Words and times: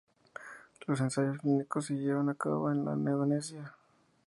Los 0.87 0.99
ensayos 0.99 1.37
clínicos 1.37 1.85
se 1.85 1.93
llevan 1.93 2.29
a 2.29 2.33
cabo 2.33 2.71
en 2.71 2.79
Indonesia. 3.07 3.75